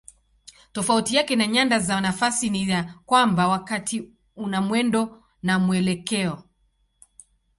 Tofauti 0.71 1.15
yake 1.15 1.35
na 1.35 1.47
nyanda 1.47 1.79
za 1.79 2.01
nafasi 2.01 2.49
ni 2.49 2.69
ya 2.69 2.83
kwamba 3.05 3.47
wakati 3.47 4.11
una 4.35 4.61
mwendo 4.61 5.23
na 5.41 5.59
mwelekeo. 5.59 6.43